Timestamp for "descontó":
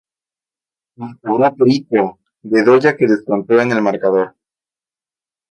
3.05-3.61